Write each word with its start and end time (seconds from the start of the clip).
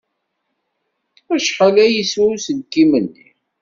Acḥal 1.35 1.75
ay 1.83 1.91
yeswa 1.95 2.25
uselkim-nni? 2.35 3.27